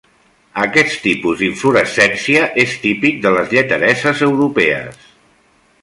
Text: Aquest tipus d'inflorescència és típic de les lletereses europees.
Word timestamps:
Aquest 0.61 0.95
tipus 1.03 1.35
d'inflorescència 1.43 2.47
és 2.65 2.73
típic 2.87 3.21
de 3.27 3.35
les 3.37 3.55
lletereses 3.59 4.25
europees. 4.31 5.07